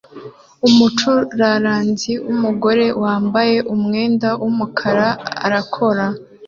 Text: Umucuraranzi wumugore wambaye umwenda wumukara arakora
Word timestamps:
Umucuraranzi 0.67 2.11
wumugore 2.25 2.85
wambaye 3.03 3.57
umwenda 3.73 4.29
wumukara 4.41 5.07
arakora 5.45 6.05